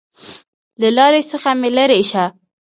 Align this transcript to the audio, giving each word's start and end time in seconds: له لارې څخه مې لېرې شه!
له 0.81 0.89
لارې 0.97 1.21
څخه 1.31 1.49
مې 1.59 1.69
لېرې 1.75 2.01
شه! 2.11 2.23